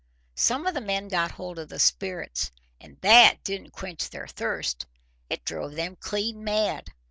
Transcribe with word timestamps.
Some 0.33 0.65
of 0.65 0.73
the 0.73 0.81
men 0.81 1.09
got 1.09 1.29
hold 1.29 1.59
of 1.59 1.69
the 1.69 1.77
spirits, 1.77 2.49
and 2.79 2.99
THAT 3.01 3.43
didn't 3.43 3.69
quench 3.69 4.09
their 4.09 4.25
thirst. 4.25 4.87
It 5.29 5.45
drove 5.45 5.75
them 5.75 5.95
clean 5.95 6.43
mad. 6.43 6.87